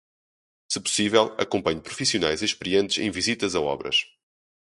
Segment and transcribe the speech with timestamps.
[0.67, 4.07] Se possível, acompanhe profissionais experientes em visitas a obras.